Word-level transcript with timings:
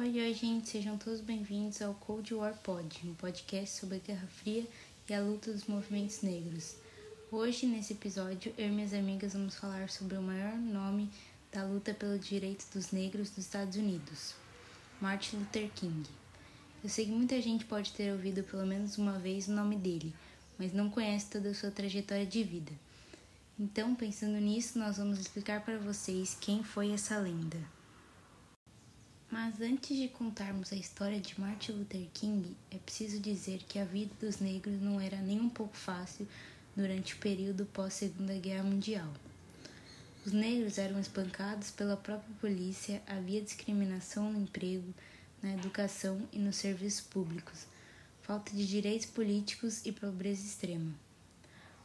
Oi, 0.00 0.12
oi, 0.20 0.32
gente, 0.32 0.68
sejam 0.68 0.96
todos 0.96 1.20
bem-vindos 1.20 1.82
ao 1.82 1.92
Cold 1.92 2.32
War 2.32 2.56
Pod, 2.58 3.00
um 3.04 3.14
podcast 3.14 3.80
sobre 3.80 3.96
a 3.96 3.98
Guerra 3.98 4.28
Fria 4.28 4.64
e 5.08 5.12
a 5.12 5.20
luta 5.20 5.52
dos 5.52 5.64
movimentos 5.64 6.22
negros. 6.22 6.76
Hoje, 7.32 7.66
nesse 7.66 7.94
episódio, 7.94 8.54
eu 8.56 8.68
e 8.68 8.70
minhas 8.70 8.94
amigas 8.94 9.32
vamos 9.32 9.56
falar 9.56 9.90
sobre 9.90 10.16
o 10.16 10.22
maior 10.22 10.56
nome 10.56 11.10
da 11.50 11.64
luta 11.64 11.92
pelos 11.92 12.24
direitos 12.24 12.68
dos 12.72 12.92
negros 12.92 13.30
dos 13.30 13.38
Estados 13.38 13.76
Unidos, 13.76 14.36
Martin 15.00 15.38
Luther 15.38 15.68
King. 15.74 16.08
Eu 16.84 16.88
sei 16.88 17.06
que 17.06 17.10
muita 17.10 17.42
gente 17.42 17.64
pode 17.64 17.90
ter 17.90 18.12
ouvido 18.12 18.44
pelo 18.44 18.64
menos 18.64 18.98
uma 18.98 19.18
vez 19.18 19.48
o 19.48 19.52
nome 19.52 19.74
dele, 19.74 20.14
mas 20.56 20.72
não 20.72 20.88
conhece 20.88 21.26
toda 21.26 21.50
a 21.50 21.54
sua 21.54 21.72
trajetória 21.72 22.24
de 22.24 22.44
vida. 22.44 22.72
Então, 23.58 23.96
pensando 23.96 24.38
nisso, 24.38 24.78
nós 24.78 24.96
vamos 24.96 25.18
explicar 25.18 25.64
para 25.64 25.76
vocês 25.76 26.38
quem 26.40 26.62
foi 26.62 26.92
essa 26.92 27.18
lenda. 27.18 27.58
Mas 29.30 29.60
antes 29.60 29.94
de 29.94 30.08
contarmos 30.08 30.72
a 30.72 30.76
história 30.76 31.20
de 31.20 31.38
Martin 31.38 31.72
Luther 31.72 32.08
King, 32.14 32.56
é 32.70 32.78
preciso 32.78 33.20
dizer 33.20 33.62
que 33.68 33.78
a 33.78 33.84
vida 33.84 34.14
dos 34.18 34.38
negros 34.38 34.80
não 34.80 34.98
era 34.98 35.18
nem 35.18 35.38
um 35.38 35.50
pouco 35.50 35.76
fácil 35.76 36.26
durante 36.74 37.14
o 37.14 37.18
período 37.18 37.66
pós-Segunda 37.66 38.32
Guerra 38.38 38.62
Mundial. 38.62 39.12
Os 40.24 40.32
negros 40.32 40.78
eram 40.78 40.98
espancados 40.98 41.70
pela 41.70 41.96
própria 41.96 42.34
polícia, 42.40 43.02
havia 43.06 43.42
discriminação 43.42 44.32
no 44.32 44.40
emprego, 44.40 44.94
na 45.42 45.52
educação 45.52 46.26
e 46.32 46.38
nos 46.38 46.56
serviços 46.56 47.02
públicos, 47.02 47.66
falta 48.22 48.50
de 48.56 48.66
direitos 48.66 49.06
políticos 49.06 49.84
e 49.84 49.92
pobreza 49.92 50.46
extrema. 50.46 50.92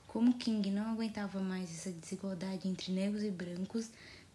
Como 0.08 0.38
King 0.38 0.72
não 0.72 0.92
aguentava 0.94 1.42
mais 1.42 1.70
essa 1.72 1.92
desigualdade 1.92 2.68
entre 2.68 2.92
negros 2.92 3.24
e 3.24 3.32
brancos, 3.32 3.90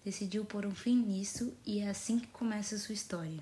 decidiu 0.05 0.45
pôr 0.45 0.67
um 0.67 0.75
fim 0.75 0.97
nisso 0.97 1.53
e 1.67 1.81
é 1.81 1.89
assim 1.89 2.19
que 2.19 2.29
começa 2.29 2.79
sua 2.79 2.95
história. 2.95 3.41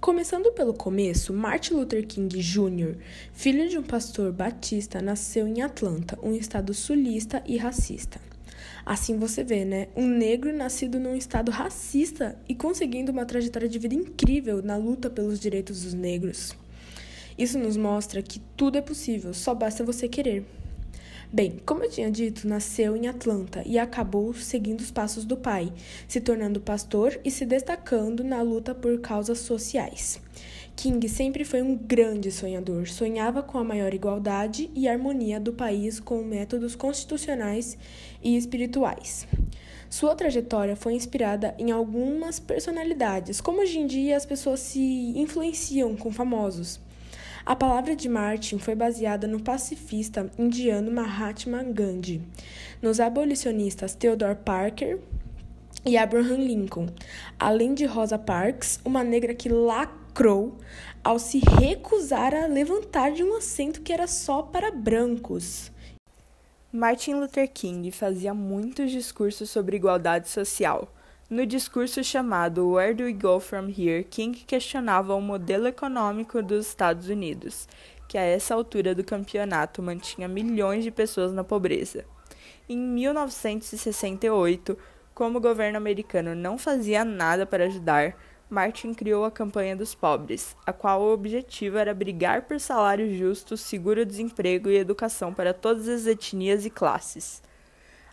Começando 0.00 0.52
pelo 0.52 0.72
começo, 0.72 1.32
Martin 1.32 1.74
Luther 1.74 2.06
King 2.06 2.38
Jr., 2.38 2.96
filho 3.32 3.68
de 3.68 3.76
um 3.76 3.82
pastor 3.82 4.32
batista, 4.32 5.02
nasceu 5.02 5.46
em 5.46 5.60
Atlanta, 5.60 6.16
um 6.22 6.34
estado 6.34 6.72
sulista 6.72 7.42
e 7.44 7.56
racista. 7.56 8.20
Assim 8.86 9.18
você 9.18 9.42
vê, 9.42 9.64
né? 9.64 9.88
Um 9.96 10.06
negro 10.06 10.56
nascido 10.56 11.00
num 11.00 11.14
estado 11.14 11.50
racista 11.50 12.38
e 12.48 12.54
conseguindo 12.54 13.12
uma 13.12 13.26
trajetória 13.26 13.68
de 13.68 13.78
vida 13.78 13.94
incrível 13.94 14.62
na 14.62 14.76
luta 14.76 15.10
pelos 15.10 15.40
direitos 15.40 15.82
dos 15.82 15.94
negros. 15.94 16.56
Isso 17.36 17.58
nos 17.58 17.76
mostra 17.76 18.22
que 18.22 18.40
tudo 18.56 18.78
é 18.78 18.80
possível, 18.80 19.34
só 19.34 19.54
basta 19.54 19.84
você 19.84 20.08
querer. 20.08 20.46
Bem, 21.30 21.60
como 21.66 21.84
eu 21.84 21.90
tinha 21.90 22.10
dito, 22.10 22.48
nasceu 22.48 22.96
em 22.96 23.06
Atlanta 23.06 23.62
e 23.66 23.78
acabou 23.78 24.32
seguindo 24.32 24.80
os 24.80 24.90
passos 24.90 25.26
do 25.26 25.36
pai, 25.36 25.70
se 26.08 26.22
tornando 26.22 26.58
pastor 26.58 27.20
e 27.22 27.30
se 27.30 27.44
destacando 27.44 28.24
na 28.24 28.40
luta 28.40 28.74
por 28.74 28.98
causas 29.00 29.40
sociais. 29.40 30.18
King 30.74 31.06
sempre 31.06 31.44
foi 31.44 31.60
um 31.60 31.76
grande 31.76 32.32
sonhador, 32.32 32.88
sonhava 32.88 33.42
com 33.42 33.58
a 33.58 33.64
maior 33.64 33.92
igualdade 33.92 34.70
e 34.74 34.88
harmonia 34.88 35.38
do 35.38 35.52
país 35.52 36.00
com 36.00 36.22
métodos 36.22 36.74
constitucionais 36.74 37.76
e 38.22 38.34
espirituais. 38.34 39.28
Sua 39.90 40.14
trajetória 40.14 40.76
foi 40.76 40.94
inspirada 40.94 41.54
em 41.58 41.70
algumas 41.70 42.40
personalidades, 42.40 43.38
como 43.38 43.60
hoje 43.60 43.78
em 43.78 43.86
dia 43.86 44.16
as 44.16 44.24
pessoas 44.24 44.60
se 44.60 45.12
influenciam 45.14 45.94
com 45.94 46.10
famosos. 46.10 46.80
A 47.48 47.56
palavra 47.56 47.96
de 47.96 48.10
Martin 48.10 48.58
foi 48.58 48.74
baseada 48.74 49.26
no 49.26 49.40
pacifista 49.40 50.30
indiano 50.38 50.92
Mahatma 50.92 51.62
Gandhi, 51.62 52.20
nos 52.82 53.00
abolicionistas 53.00 53.94
Theodore 53.94 54.36
Parker 54.44 54.98
e 55.82 55.96
Abraham 55.96 56.44
Lincoln, 56.44 56.88
além 57.40 57.72
de 57.72 57.86
Rosa 57.86 58.18
Parks, 58.18 58.78
uma 58.84 59.02
negra 59.02 59.34
que 59.34 59.48
lacrou 59.48 60.58
ao 61.02 61.18
se 61.18 61.38
recusar 61.58 62.34
a 62.34 62.46
levantar 62.46 63.12
de 63.12 63.24
um 63.24 63.38
assento 63.38 63.80
que 63.80 63.94
era 63.94 64.06
só 64.06 64.42
para 64.42 64.70
brancos. 64.70 65.72
Martin 66.70 67.14
Luther 67.14 67.50
King 67.50 67.90
fazia 67.90 68.34
muitos 68.34 68.90
discursos 68.90 69.48
sobre 69.48 69.78
igualdade 69.78 70.28
social 70.28 70.86
no 71.30 71.44
discurso 71.44 72.02
chamado 72.02 72.70
Where 72.70 72.94
Do 72.94 73.04
We 73.04 73.12
Go 73.12 73.38
From 73.38 73.68
Here, 73.68 74.02
King 74.04 74.44
questionava 74.46 75.14
o 75.14 75.20
modelo 75.20 75.66
econômico 75.66 76.42
dos 76.42 76.68
Estados 76.68 77.10
Unidos, 77.10 77.68
que 78.08 78.16
a 78.16 78.22
essa 78.22 78.54
altura 78.54 78.94
do 78.94 79.04
campeonato 79.04 79.82
mantinha 79.82 80.26
milhões 80.26 80.82
de 80.82 80.90
pessoas 80.90 81.34
na 81.34 81.44
pobreza. 81.44 82.06
Em 82.66 82.78
1968, 82.78 84.74
como 85.14 85.36
o 85.36 85.40
governo 85.40 85.76
americano 85.76 86.34
não 86.34 86.56
fazia 86.56 87.04
nada 87.04 87.44
para 87.44 87.64
ajudar, 87.64 88.16
Martin 88.48 88.94
criou 88.94 89.26
a 89.26 89.30
Campanha 89.30 89.76
dos 89.76 89.94
Pobres, 89.94 90.56
a 90.64 90.72
qual 90.72 91.02
o 91.02 91.12
objetivo 91.12 91.76
era 91.76 91.92
brigar 91.92 92.40
por 92.42 92.58
salário 92.58 93.14
justo, 93.14 93.54
seguro-desemprego 93.54 94.70
e 94.70 94.78
educação 94.78 95.34
para 95.34 95.52
todas 95.52 95.88
as 95.88 96.06
etnias 96.06 96.64
e 96.64 96.70
classes. 96.70 97.42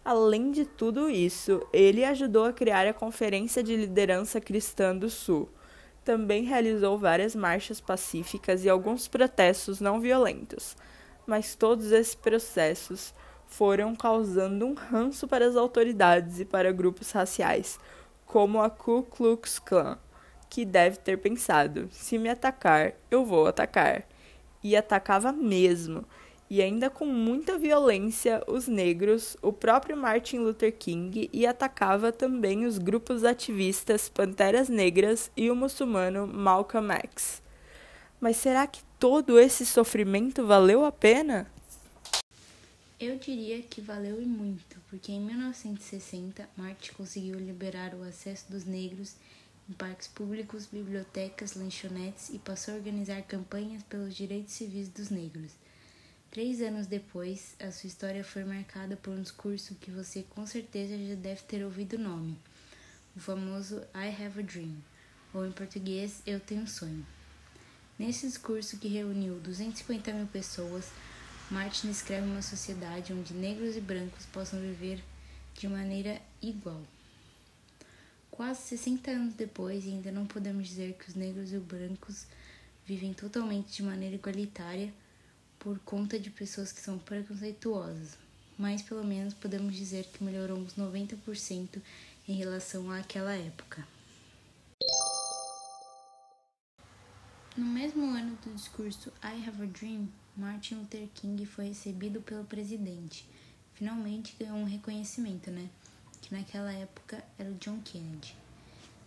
Além 0.05 0.51
de 0.51 0.65
tudo 0.65 1.09
isso, 1.09 1.67
ele 1.73 2.05
ajudou 2.05 2.45
a 2.45 2.53
criar 2.53 2.85
a 2.85 2.93
Conferência 2.93 3.63
de 3.63 3.75
Liderança 3.75 4.39
Cristã 4.39 4.95
do 4.95 5.09
Sul. 5.09 5.49
Também 6.03 6.43
realizou 6.43 6.95
várias 6.95 7.35
marchas 7.35 7.81
pacíficas 7.81 8.63
e 8.63 8.69
alguns 8.69 9.07
protestos 9.07 9.81
não 9.81 9.99
violentos. 9.99 10.77
Mas 11.25 11.55
todos 11.55 11.91
esses 11.91 12.13
processos 12.13 13.15
foram 13.47 13.95
causando 13.95 14.67
um 14.67 14.75
ranço 14.75 15.27
para 15.27 15.47
as 15.47 15.55
autoridades 15.55 16.39
e 16.39 16.45
para 16.45 16.71
grupos 16.71 17.09
raciais, 17.09 17.79
como 18.27 18.61
a 18.61 18.69
Ku 18.69 19.01
Klux 19.09 19.57
Klan, 19.57 19.97
que 20.47 20.63
deve 20.65 20.97
ter 20.97 21.17
pensado: 21.17 21.89
se 21.91 22.19
me 22.19 22.29
atacar, 22.29 22.93
eu 23.09 23.25
vou 23.25 23.47
atacar. 23.47 24.03
E 24.61 24.75
atacava 24.75 25.31
mesmo 25.31 26.05
e 26.49 26.61
ainda 26.61 26.89
com 26.89 27.05
muita 27.05 27.57
violência 27.57 28.43
os 28.47 28.67
negros, 28.67 29.35
o 29.41 29.51
próprio 29.51 29.97
Martin 29.97 30.37
Luther 30.37 30.75
King 30.77 31.29
e 31.33 31.45
atacava 31.45 32.11
também 32.11 32.65
os 32.65 32.77
grupos 32.77 33.23
ativistas 33.23 34.09
Panteras 34.09 34.69
Negras 34.69 35.31
e 35.35 35.49
o 35.49 35.55
muçulmano 35.55 36.27
Malcolm 36.27 36.91
X. 36.91 37.41
Mas 38.19 38.37
será 38.37 38.67
que 38.67 38.81
todo 38.99 39.39
esse 39.39 39.65
sofrimento 39.65 40.45
valeu 40.45 40.85
a 40.85 40.91
pena? 40.91 41.51
Eu 42.99 43.17
diria 43.17 43.61
que 43.61 43.81
valeu 43.81 44.21
e 44.21 44.25
muito, 44.25 44.79
porque 44.89 45.11
em 45.11 45.19
1960 45.19 46.47
Martin 46.55 46.93
conseguiu 46.93 47.37
liberar 47.37 47.93
o 47.93 48.03
acesso 48.03 48.49
dos 48.49 48.65
negros 48.65 49.15
em 49.69 49.73
parques 49.73 50.07
públicos, 50.07 50.67
bibliotecas, 50.67 51.55
lanchonetes 51.55 52.29
e 52.29 52.39
passou 52.39 52.73
a 52.73 52.77
organizar 52.77 53.21
campanhas 53.23 53.83
pelos 53.83 54.15
direitos 54.15 54.53
civis 54.53 54.87
dos 54.89 55.09
negros. 55.09 55.51
Três 56.35 56.61
anos 56.61 56.85
depois, 56.85 57.55
a 57.61 57.71
sua 57.71 57.87
história 57.87 58.21
foi 58.21 58.43
marcada 58.43 58.97
por 58.97 59.13
um 59.13 59.21
discurso 59.21 59.73
que 59.75 59.89
você 59.89 60.21
com 60.21 60.45
certeza 60.45 60.93
já 60.97 61.15
deve 61.15 61.41
ter 61.43 61.63
ouvido 61.63 61.93
o 61.93 61.97
nome, 61.97 62.37
o 63.15 63.21
famoso 63.21 63.77
I 63.95 64.09
Have 64.09 64.41
a 64.41 64.43
Dream, 64.43 64.75
ou 65.33 65.47
em 65.47 65.51
português, 65.53 66.21
Eu 66.27 66.41
Tenho 66.41 66.63
um 66.63 66.67
Sonho. 66.67 67.05
Nesse 67.97 68.27
discurso 68.27 68.77
que 68.77 68.89
reuniu 68.89 69.39
250 69.39 70.11
mil 70.11 70.27
pessoas, 70.27 70.91
Martin 71.49 71.87
descreve 71.87 72.27
uma 72.27 72.41
sociedade 72.41 73.13
onde 73.13 73.33
negros 73.33 73.77
e 73.77 73.79
brancos 73.79 74.25
possam 74.25 74.59
viver 74.59 75.01
de 75.53 75.69
maneira 75.69 76.21
igual. 76.41 76.81
Quase 78.29 78.59
60 78.77 79.09
anos 79.09 79.33
depois, 79.35 79.85
ainda 79.85 80.11
não 80.11 80.25
podemos 80.25 80.67
dizer 80.67 80.97
que 80.97 81.07
os 81.07 81.15
negros 81.15 81.53
e 81.53 81.55
os 81.55 81.63
brancos 81.63 82.27
vivem 82.85 83.13
totalmente 83.13 83.77
de 83.77 83.83
maneira 83.83 84.15
igualitária 84.15 84.91
por 85.65 85.79
conta 85.79 86.19
de 86.19 86.29
pessoas 86.29 86.71
que 86.71 86.79
são 86.79 86.99
preconceituosas, 86.99 88.19
mas 88.55 88.83
pelo 88.83 89.03
menos 89.03 89.33
podemos 89.33 89.75
dizer 89.75 90.05
que 90.05 90.23
melhorou 90.23 90.59
uns 90.59 90.75
90% 90.75 91.81
em 92.27 92.33
relação 92.33 92.91
àquela 92.91 93.33
época. 93.33 93.83
No 97.57 97.65
mesmo 97.65 98.05
ano 98.15 98.37
do 98.45 98.53
discurso 98.53 99.11
I 99.23 99.43
Have 99.47 99.63
a 99.63 99.65
Dream, 99.65 100.07
Martin 100.37 100.75
Luther 100.75 101.07
King 101.15 101.43
foi 101.47 101.69
recebido 101.69 102.21
pelo 102.21 102.45
presidente. 102.45 103.27
Finalmente 103.73 104.35
ganhou 104.39 104.57
um 104.57 104.65
reconhecimento, 104.65 105.49
né? 105.49 105.67
Que 106.21 106.31
naquela 106.35 106.71
época 106.73 107.23
era 107.39 107.49
o 107.49 107.55
John 107.55 107.81
Kennedy. 107.83 108.35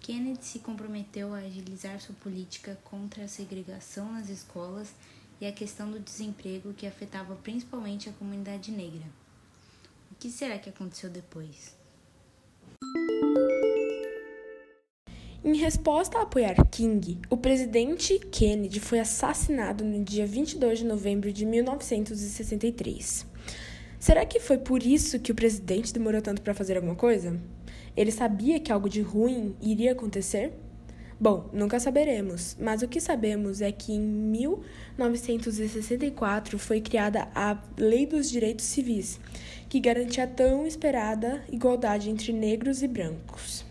Kennedy 0.00 0.44
se 0.44 0.58
comprometeu 0.58 1.32
a 1.34 1.38
agilizar 1.38 2.00
sua 2.00 2.16
política 2.16 2.76
contra 2.82 3.22
a 3.22 3.28
segregação 3.28 4.10
nas 4.12 4.28
escolas 4.28 4.92
e 5.40 5.46
a 5.46 5.52
questão 5.52 5.90
do 5.90 6.00
desemprego 6.00 6.74
que 6.74 6.86
afetava 6.86 7.34
principalmente 7.36 8.08
a 8.08 8.12
comunidade 8.12 8.70
negra. 8.70 9.04
O 10.10 10.14
que 10.14 10.30
será 10.30 10.58
que 10.58 10.70
aconteceu 10.70 11.10
depois? 11.10 11.76
Em 15.44 15.54
resposta 15.54 16.18
a 16.18 16.22
apoiar 16.22 16.56
King, 16.68 17.20
o 17.30 17.36
presidente 17.36 18.18
Kennedy 18.18 18.80
foi 18.80 18.98
assassinado 18.98 19.84
no 19.84 20.02
dia 20.02 20.26
22 20.26 20.80
de 20.80 20.84
novembro 20.84 21.32
de 21.32 21.46
1963. 21.46 23.24
Será 24.00 24.26
que 24.26 24.40
foi 24.40 24.58
por 24.58 24.82
isso 24.82 25.18
que 25.20 25.32
o 25.32 25.34
presidente 25.34 25.92
demorou 25.92 26.20
tanto 26.20 26.42
para 26.42 26.54
fazer 26.54 26.76
alguma 26.76 26.96
coisa? 26.96 27.40
Ele 27.96 28.10
sabia 28.10 28.60
que 28.60 28.72
algo 28.72 28.88
de 28.88 29.00
ruim 29.00 29.56
iria 29.60 29.92
acontecer? 29.92 30.52
Bom, 31.20 31.50
nunca 31.52 31.80
saberemos, 31.80 32.56
mas 32.60 32.80
o 32.80 32.86
que 32.86 33.00
sabemos 33.00 33.60
é 33.60 33.72
que 33.72 33.92
em 33.92 34.00
1964 34.00 36.56
foi 36.60 36.80
criada 36.80 37.26
a 37.34 37.58
Lei 37.76 38.06
dos 38.06 38.30
Direitos 38.30 38.66
Civis, 38.66 39.18
que 39.68 39.80
garantia 39.80 40.22
a 40.22 40.28
tão 40.28 40.64
esperada 40.64 41.42
igualdade 41.50 42.08
entre 42.08 42.32
negros 42.32 42.84
e 42.84 42.88
brancos. 42.88 43.66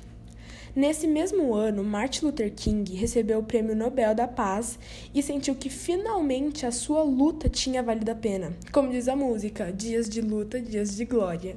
Nesse 0.76 1.08
mesmo 1.08 1.56
ano, 1.56 1.86
Martin 1.86 2.26
Luther 2.26 2.54
King 2.54 2.94
recebeu 2.96 3.40
o 3.40 3.44
Prêmio 3.44 3.78
Nobel 3.78 4.14
da 4.14 4.28
Paz 4.28 4.78
e 5.16 5.24
sentiu 5.24 5.56
que 5.56 5.70
finalmente 5.70 6.66
a 6.66 6.72
sua 6.72 7.02
luta 7.02 7.48
tinha 7.48 7.82
valido 7.82 8.12
a 8.12 8.16
pena. 8.16 8.52
Como 8.74 8.92
diz 8.92 9.08
a 9.08 9.16
música, 9.16 9.72
dias 9.72 10.10
de 10.10 10.20
luta, 10.20 10.60
dias 10.60 10.98
de 10.98 11.06
glória. 11.06 11.56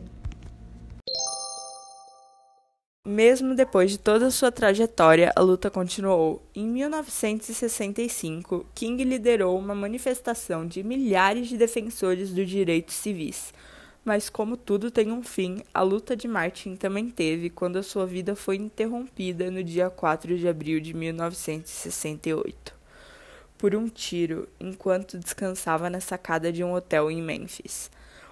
Mesmo 3.07 3.55
depois 3.55 3.91
de 3.91 3.99
toda 3.99 4.27
a 4.27 4.31
sua 4.31 4.53
trajetória, 4.53 5.33
a 5.35 5.41
luta 5.41 5.71
continuou. 5.71 6.43
Em 6.55 6.67
1965, 6.67 8.67
King 8.75 9.03
liderou 9.05 9.59
uma 9.59 9.75
manifestação 9.75 10.67
de 10.67 10.83
milhares 10.83 11.49
de 11.49 11.57
defensores 11.57 12.31
dos 12.31 12.47
direitos 12.47 12.95
civis. 12.95 13.55
Mas 14.05 14.29
como 14.29 14.55
tudo 14.55 14.91
tem 14.91 15.11
um 15.11 15.23
fim, 15.23 15.63
a 15.73 15.81
luta 15.81 16.15
de 16.15 16.29
Martin 16.29 16.77
também 16.77 17.09
teve 17.09 17.49
quando 17.49 17.79
a 17.79 17.83
sua 17.83 18.05
vida 18.05 18.37
foi 18.37 18.57
interrompida 18.57 19.51
no 19.51 19.65
dia 19.65 19.89
4 19.89 20.37
de 20.37 20.47
abril 20.47 20.79
de 20.79 20.93
1968 20.93 22.81
por 23.61 23.75
um 23.75 23.89
tiro 23.89 24.49
enquanto 24.59 25.19
descansava 25.19 25.91
na 25.91 26.01
sacada 26.01 26.51
de 26.51 26.65
um 26.65 26.73
hotel 26.73 27.11
em 27.11 27.21
Memphis, 27.21 27.91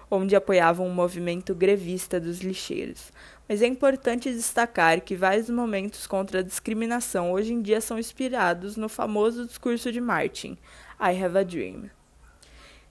onde 0.09 0.35
apoiava 0.35 0.81
um 0.81 0.93
movimento 0.93 1.53
grevista 1.53 2.19
dos 2.19 2.39
lixeiros. 2.39 3.11
Mas 3.47 3.61
é 3.61 3.67
importante 3.67 4.31
destacar 4.31 5.01
que 5.01 5.15
vários 5.15 5.49
momentos 5.49 6.05
contra 6.07 6.39
a 6.39 6.43
discriminação 6.43 7.31
hoje 7.31 7.53
em 7.53 7.61
dia 7.61 7.81
são 7.81 7.97
inspirados 7.97 8.75
no 8.75 8.87
famoso 8.87 9.45
discurso 9.45 9.91
de 9.91 9.99
Martin, 9.99 10.57
I 10.99 11.23
Have 11.23 11.37
a 11.37 11.43
Dream. 11.43 11.89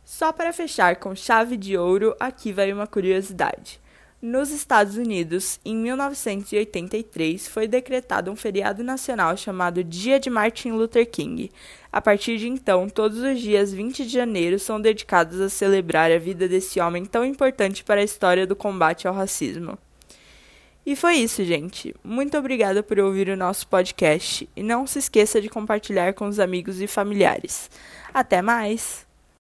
Só 0.05 0.32
para 0.32 0.53
fechar 0.53 0.97
com 0.97 1.15
chave 1.15 1.56
de 1.56 1.76
ouro, 1.76 2.17
aqui 2.19 2.53
vai 2.53 2.73
uma 2.73 2.87
curiosidade. 2.87 3.81
Nos 4.20 4.50
Estados 4.50 4.97
Unidos, 4.97 5.61
em 5.65 5.76
1983, 5.76 7.47
foi 7.47 7.69
decretado 7.69 8.32
um 8.32 8.35
feriado 8.35 8.82
nacional 8.82 9.37
chamado 9.37 9.85
Dia 9.85 10.19
de 10.19 10.29
Martin 10.29 10.73
Luther 10.73 11.09
King. 11.09 11.53
A 11.93 12.00
partir 12.00 12.37
de 12.37 12.49
então, 12.49 12.88
todos 12.88 13.19
os 13.19 13.41
dias 13.41 13.73
20 13.73 14.05
de 14.05 14.12
janeiro 14.12 14.59
são 14.59 14.81
dedicados 14.81 15.41
a 15.41 15.49
celebrar 15.49 16.11
a 16.11 16.19
vida 16.19 16.49
desse 16.49 16.81
homem 16.81 17.05
tão 17.05 17.25
importante 17.25 17.85
para 17.85 18.00
a 18.00 18.05
história 18.05 18.44
do 18.44 18.56
combate 18.56 19.06
ao 19.06 19.15
racismo. 19.15 19.79
E 20.85 20.97
foi 20.97 21.14
isso, 21.17 21.44
gente. 21.44 21.94
Muito 22.03 22.37
obrigada 22.37 22.82
por 22.82 22.99
ouvir 22.99 23.29
o 23.29 23.37
nosso 23.37 23.69
podcast 23.69 24.49
e 24.56 24.64
não 24.64 24.85
se 24.85 24.99
esqueça 24.99 25.41
de 25.41 25.49
compartilhar 25.49 26.12
com 26.14 26.26
os 26.26 26.41
amigos 26.41 26.81
e 26.81 26.88
familiares. 26.88 27.71
Até 28.12 28.43
mais! 28.43 29.07